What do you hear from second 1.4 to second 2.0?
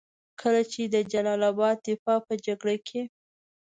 اباد د